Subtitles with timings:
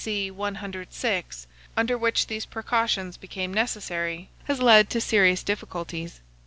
[0.03, 0.31] c.
[0.31, 1.45] 106,
[1.77, 6.21] under which these precautions became necessary, has led to serious difficulties.